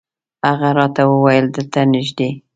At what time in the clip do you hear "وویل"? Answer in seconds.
1.11-1.45